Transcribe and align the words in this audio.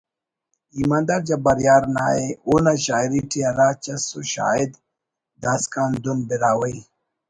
ایماندار 0.77 1.21
جبار 1.29 1.59
یار 1.67 1.83
نا 1.95 2.05
ءِ 2.23 2.27
اونا 2.47 2.73
شاعری 2.85 3.21
ٹی 3.29 3.39
ہرا 3.47 3.69
چس 3.83 4.05
ءِ 4.19 4.21
شاید 4.33 4.71
داسکان 5.41 5.91
دُن 6.03 6.19
براہوئی 6.27 6.77